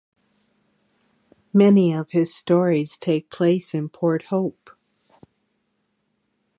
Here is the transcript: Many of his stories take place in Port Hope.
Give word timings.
Many 1.53 1.93
of 1.93 2.09
his 2.09 2.33
stories 2.33 2.97
take 2.97 3.29
place 3.29 3.75
in 3.75 3.87
Port 3.87 4.23
Hope. 4.33 4.71